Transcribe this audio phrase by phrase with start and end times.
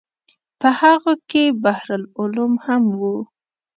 [0.59, 3.01] په هغو کې بحر العلوم هم و.